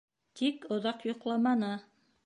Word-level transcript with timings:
Тик 0.39 0.65
оҙаҡ 0.77 1.07
йоҡламаны. 1.11 1.73